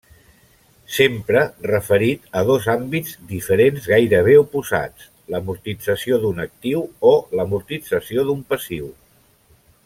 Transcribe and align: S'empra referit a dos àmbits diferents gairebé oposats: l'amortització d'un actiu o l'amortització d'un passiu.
S'empra 0.93 1.41
referit 1.71 2.23
a 2.41 2.41
dos 2.47 2.65
àmbits 2.73 3.13
diferents 3.33 3.85
gairebé 3.91 4.33
oposats: 4.45 5.07
l'amortització 5.35 6.19
d'un 6.25 6.43
actiu 6.47 6.83
o 7.11 7.13
l'amortització 7.41 8.27
d'un 8.31 8.43
passiu. 8.55 8.91